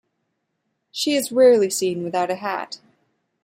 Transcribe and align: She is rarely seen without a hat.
She 0.91 1.13
is 1.15 1.31
rarely 1.31 1.69
seen 1.69 2.01
without 2.03 2.31
a 2.31 2.35
hat. 2.37 2.79